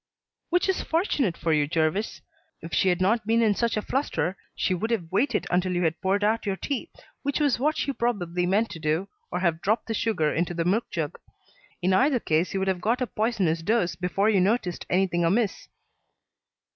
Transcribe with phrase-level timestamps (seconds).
[0.49, 2.21] "Which is fortunate for you, Jervis.
[2.63, 5.83] If she had not been in such a fluster, she would have waited until you
[5.83, 6.89] had poured out your tea,
[7.21, 10.65] which was what she probably meant to do, or have dropped the sugar into the
[10.65, 11.19] milk jug.
[11.83, 15.67] In either case you would have got a poisonous dose before you noticed anything amiss."